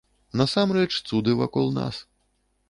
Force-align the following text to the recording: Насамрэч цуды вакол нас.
Насамрэч 0.39 0.89
цуды 1.07 1.37
вакол 1.43 1.71
нас. 1.77 2.01